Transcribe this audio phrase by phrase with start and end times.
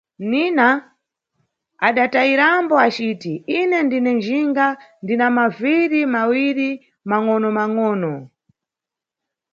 [0.29, 0.67] Nina
[1.87, 4.67] adatayirambo aciti: Ine ndine njinga,
[5.03, 6.69] ndina maviri mawiri
[7.09, 8.11] mangʼonomangʼono.